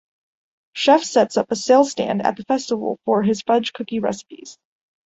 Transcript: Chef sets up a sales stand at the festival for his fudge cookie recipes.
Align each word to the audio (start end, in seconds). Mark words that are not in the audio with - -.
Chef 0.73 1.03
sets 1.03 1.37
up 1.37 1.51
a 1.51 1.55
sales 1.55 1.91
stand 1.91 2.23
at 2.23 2.35
the 2.35 2.43
festival 2.45 2.97
for 3.05 3.21
his 3.21 3.43
fudge 3.43 3.71
cookie 3.71 3.99
recipes. 3.99 4.57